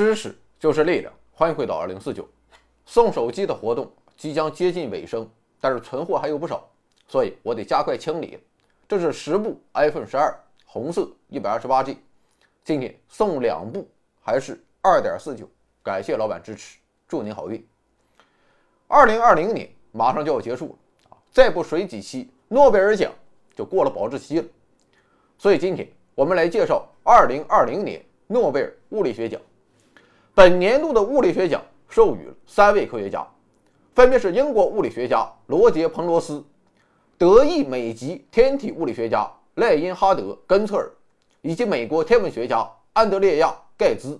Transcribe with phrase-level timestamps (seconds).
[0.00, 2.26] 知识就是力量，欢迎回到二零四九。
[2.86, 5.28] 送手机的活动即将接近尾声，
[5.60, 6.66] 但是存货还有不少，
[7.06, 8.38] 所以我得加快清理。
[8.88, 11.98] 这是十部 iPhone 十二，红色，一百二十八 G。
[12.64, 13.86] 今天送两部，
[14.22, 15.46] 还是二点四九。
[15.82, 17.62] 感谢老板支持，祝您好运。
[18.88, 20.74] 二零二零年马上就要结束了
[21.10, 23.12] 啊，再不水几期，诺贝尔奖
[23.54, 24.46] 就过了保质期了。
[25.36, 29.38] 所以今天我们来介绍二零二零年诺贝尔物理学奖。
[30.40, 33.28] 本年度的物理学奖授予了三位科学家，
[33.94, 36.42] 分别是英国物理学家罗杰·彭罗斯、
[37.18, 40.90] 德意美籍天体物理学家赖因哈德·根策尔，
[41.42, 44.18] 以及美国天文学家安德烈亚·盖兹。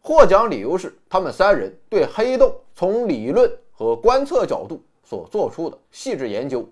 [0.00, 6.68] 获奖理由是他们三人对黑洞从理论和观测角度所做出的细致研究。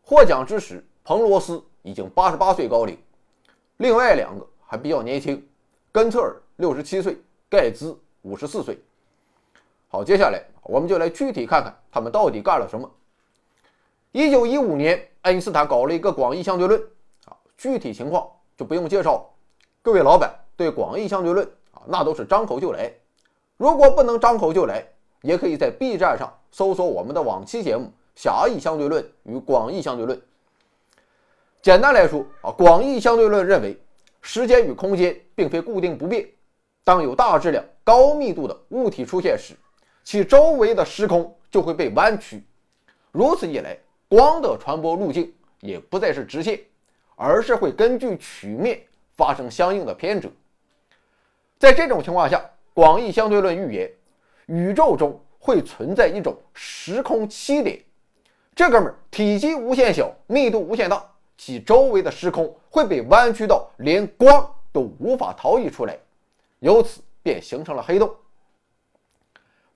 [0.00, 2.96] 获奖之时，彭罗斯已经八十八岁高龄，
[3.76, 5.46] 另外两个还比较年轻，
[5.92, 7.18] 根策尔六十七岁。
[7.48, 8.78] 盖兹五十四岁。
[9.88, 12.90] 好，接下来我们就来具体看看他们到底干了什么。
[14.12, 16.80] 一九一五年，爱因斯坦搞了一个广义相对论，
[17.26, 19.26] 啊，具体情况就不用介绍了。
[19.80, 22.92] 各位老板对广义相对论啊，那都是张口就来。
[23.56, 24.86] 如果不能张口就来，
[25.22, 30.18] 也可以在 B 站上搜索我们的往期节目《狭义相对论与广义相对论》。
[31.62, 33.78] 简单来说啊，广义相对论认为
[34.20, 36.28] 时间与空间并非固定不变。
[36.88, 39.52] 当有大质量、高密度的物体出现时，
[40.02, 42.42] 其周围的时空就会被弯曲。
[43.12, 43.76] 如此一来，
[44.08, 46.58] 光的传播路径也不再是直线，
[47.14, 48.80] 而是会根据曲面
[49.12, 50.30] 发生相应的偏折。
[51.58, 53.90] 在这种情况下，广义相对论预言
[54.46, 57.78] 宇宙中会存在一种时空起点，
[58.54, 61.04] 这哥们儿体积无限小，密度无限大，
[61.36, 65.94] 其周围的时空会被弯曲到连光都无法逃逸出来。
[66.60, 68.14] 由此便形成了黑洞。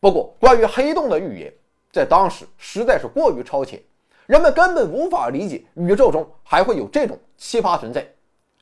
[0.00, 1.52] 不过，关于黑洞的预言
[1.92, 3.80] 在当时实在是过于超前，
[4.26, 8.06] 人们根本无法理解宇宙中还会有这种奇葩存在。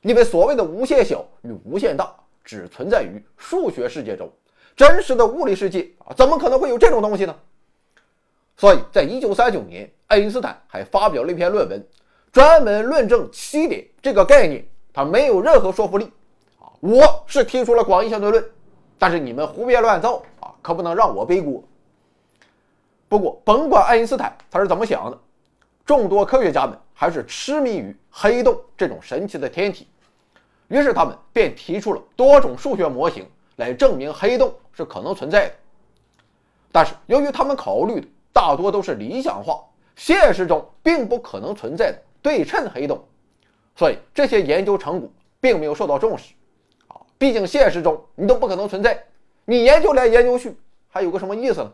[0.03, 4.31] 因为所谓的无限小与无限大只存在于数学世界中，
[4.75, 7.35] 真实的物理世界啊，怎么可能会有这种东西呢？
[8.57, 11.87] 所以在1939年，爱因斯坦还发表了一篇论文，
[12.33, 16.11] 专门论证奇点这个概念，它没有任何说服力。
[16.81, 18.43] 我是提出了广义相对论，
[18.99, 21.63] 但是你们胡编乱造啊，可不能让我背锅。
[23.07, 25.19] 不过，甭管爱因斯坦他是怎么想的，
[25.85, 29.87] 众多科学家们还是痴迷于黑洞这种神奇的天体，
[30.69, 35.55] 于是他们便提出了多种数学模型来证明黑洞是可能存在的。
[36.73, 39.63] 但是，由于他们考虑的大多都是理想化，
[39.97, 43.05] 现实中并不可能存在的对称黑洞，
[43.77, 46.33] 所以这些研究成果并没有受到重视。
[47.21, 49.05] 毕竟现实中你都不可能存在，
[49.45, 50.57] 你研究来研究去
[50.89, 51.71] 还有个什么意思呢？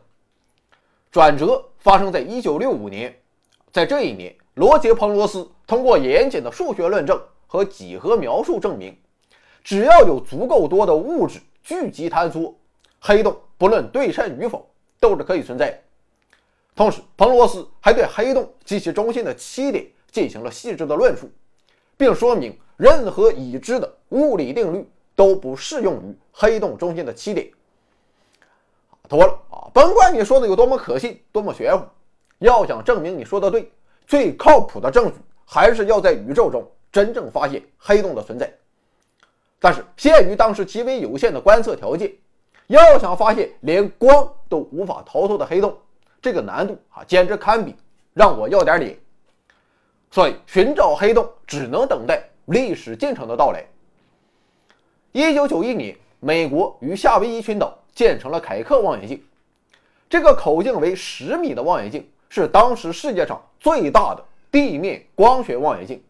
[1.12, 3.16] 转折发生在一九六五年，
[3.70, 8.98] 在这一年，罗杰·彭罗斯通过严谨的数学论证和几何描述证明，
[9.62, 12.52] 只要有足够多的物质聚集坍缩，
[12.98, 14.68] 黑洞不论对称与否
[14.98, 15.80] 都是可以存在。
[16.74, 21.30] 同时，彭罗斯还对黑洞及其中心的七点进行了细致的论述，
[21.96, 24.84] 并说明任何已知的物理定律。
[25.16, 27.50] 都不适用于黑洞中心的起点。
[29.08, 29.70] 妥了啊！
[29.72, 31.84] 甭管你说的有多么可信，多么玄乎，
[32.38, 33.70] 要想证明你说的对，
[34.06, 38.52] 最靠谱的证据还是要在宇宙中真正发现黑洞的存在。
[39.58, 42.12] 但是，限于当时极为有限的观测条件，
[42.66, 45.76] 要想发现连光都无法逃脱的黑洞，
[46.20, 47.76] 这个难度啊，简直堪比
[48.12, 48.98] 让我要点脸。
[50.10, 53.64] 所以，寻找黑洞只能等待历史进程的到来。
[55.16, 59.24] 一九九一年，美国与夏威夷群岛建成了凯克望远镜。
[60.10, 66.02] 这个口径为十米的望远镜是当时世界上最大的地面光学望远镜。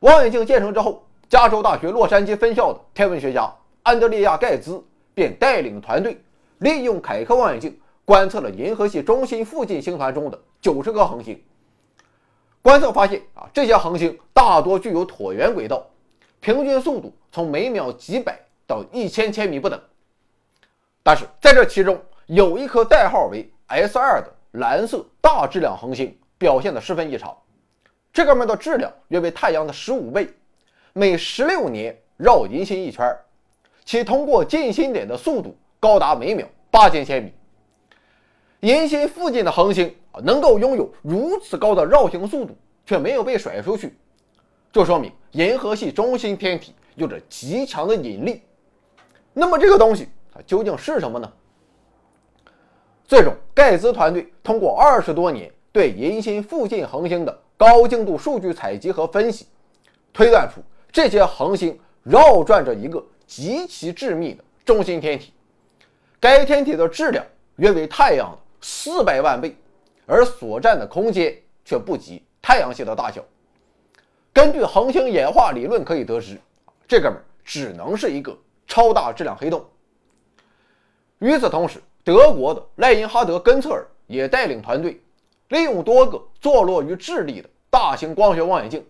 [0.00, 3.52] 望远镜建成之后，加州大学洛杉矶分校的天文学家
[3.82, 4.82] 安德烈亚·盖兹
[5.12, 6.18] 便带领团队
[6.60, 11.38] 利用凯克望远镜观测了银河系中心附近星团中的九十颗恒星。
[12.62, 15.84] 观测发现啊，这些恒星大多具有椭圆轨道。
[16.40, 19.80] 平均速度从每秒几百到一千千米不等，
[21.02, 27.36] 但是在这其中有一颗代号为 S 二的蓝色大质量恒星表现得十分异常。
[28.12, 30.28] 这哥们的质量约为太阳的十五倍，
[30.92, 33.16] 每十六年绕银心一圈，
[33.84, 37.32] 其通过近心点的速度高达每秒八千千米。
[38.60, 39.94] 银心附近的恒星，
[40.24, 43.96] 能够拥有如此高的绕行速度，却没有被甩出去。
[44.72, 48.42] 就说明银河系中心天体有着极强的引力。
[49.32, 51.32] 那么这个东西它究竟是什么呢？
[53.06, 59.46] 最终，盖茨团队通过二十多年对银星附近恒星的高精度数据采集和分析，
[60.12, 60.60] 推断出
[60.92, 65.32] 这些恒星绕转着一个极其致密的中心天体，
[66.20, 67.24] 该天体的质量
[67.56, 69.56] 约为太阳的四百万倍，
[70.04, 71.34] 而所占的空间
[71.64, 73.24] 却不及太阳系的大小。
[74.32, 76.40] 根据恒星演化理论可以得知，
[76.86, 78.36] 这哥们儿只能是一个
[78.66, 79.64] 超大质量黑洞。
[81.18, 85.00] 与此同时，德国的赖因哈德·根策尔也带领团队，
[85.48, 88.86] 利用多个坐落于智利的大型光学望远镜，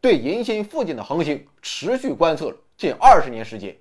[0.00, 3.74] 对银星附近的恒星持续观测了近二十年时间。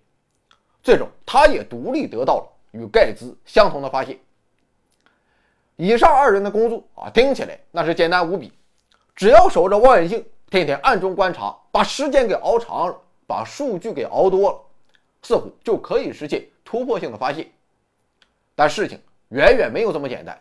[0.81, 4.17] 最终，他也独立得到了与盖茨相同的发现。
[5.75, 8.53] 以上二人的工作啊，听起来那是简单无比，
[9.13, 10.23] 只要守着望远镜。
[10.50, 14.62] 天天暗中观察，把时间给熬长了，把数据给熬多了，
[15.21, 17.50] 似乎就可以实现突破性的发现。
[18.56, 19.00] 但事情
[19.30, 20.39] 远远没有这么简单，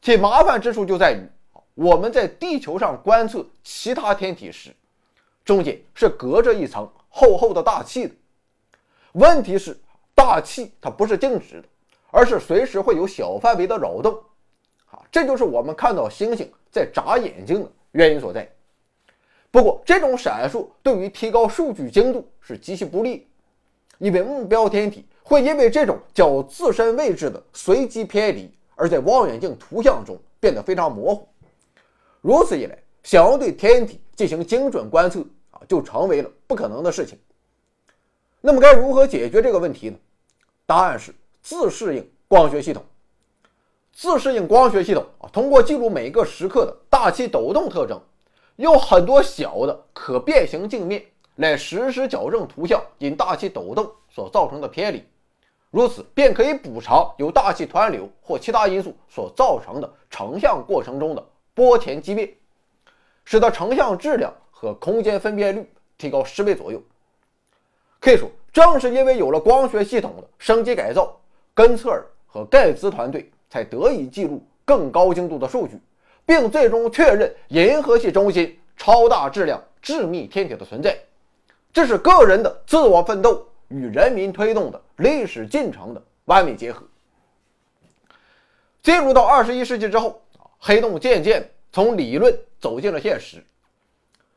[0.00, 1.28] 其麻烦之处就在于，
[1.74, 4.74] 我们在地球上观测其他天体时，
[5.44, 8.14] 中间是隔着一层厚厚的大气的。
[9.12, 9.78] 问题是，
[10.14, 11.68] 大气它不是静止的，
[12.10, 14.14] 而是随时会有小范围的扰动。
[14.90, 18.50] 啊，这就是我们看到星星在眨眼睛的原因所在。
[19.52, 23.28] 不过，这种闪烁对于提高数据精度是极其不利，
[23.98, 31.28] 因为目标天体会因为这种较自身位置的随机偏离，而在望远镜图像中变得非常模糊。
[32.22, 35.20] 如此一来，想要对天体进行精准观测
[35.50, 37.18] 啊，就成为了不可能的事情。
[38.40, 39.96] 那么，该如何解决这个问题呢？
[40.64, 42.82] 答案是自适应光学系统。
[43.92, 48.00] 自适应光学系统啊，通过记录每个时刻的大气抖动特征。
[48.56, 51.02] 用很多小的可变形镜面
[51.36, 55.02] 来实时矫正图像因大气抖动所造成的偏离，
[55.70, 62.32] 如此便可以补偿由大气湍流或其他因素所造成的成像过程中的波前畸变，
[63.24, 66.80] 使得成像质量和空间分辨率提高十倍左右。
[67.98, 71.18] 可以说，正是因为有了光学系统的升级改造，
[71.54, 75.80] 根策尔和盖茨团队才得以记录更高精度的数据。
[76.24, 80.96] 并最终确认银河系中心超大质量致密天体的存在，
[81.72, 86.86] 这是个人的自我奋斗与人民推动的历史进程的完美结合。
[88.82, 90.20] 进入到二十一世纪之后，
[90.58, 93.44] 黑洞渐渐从理论走进了现实。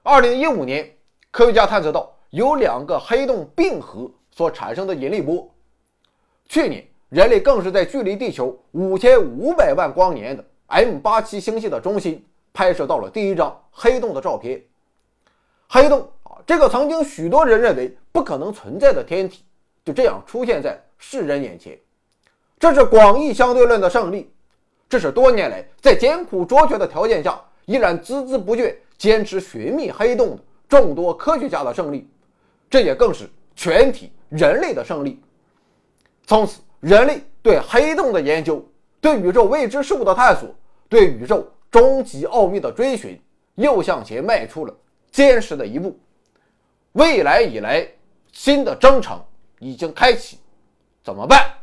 [0.04, 0.92] 二零一五年，
[1.32, 5.52] 科学家探测到有两个黑洞并合所产生的引力波。
[6.48, 10.46] 去年，人类更是在距离地球五千五百万光年的。
[10.68, 14.62] M 八七星系的中心拍摄到了第一张黑洞的照片。
[15.68, 19.44] 黑洞啊，这个曾经许多人认为不可能存在的天体，
[19.84, 21.78] 就这样出现在世人眼前。
[22.60, 24.32] 这是广义相对论的胜利，
[24.88, 32.10] 这是多年来在艰苦卓绝的条件下依然孜孜不倦坚持寻觅黑洞的众多科学家的胜利，
[32.70, 35.22] 这也更是全体人类的胜利。
[36.26, 38.66] 从此，人类对黑洞的研究。
[39.06, 40.50] 对宇宙未知事物的探索，
[40.90, 43.22] 对宇宙终极奥秘的追寻，
[43.54, 44.76] 又向前迈出了
[45.12, 45.96] 坚实的一步。
[46.94, 47.88] 未来以来，
[48.32, 49.24] 新的征程
[49.60, 50.40] 已经开启，
[51.04, 51.54] 怎么办？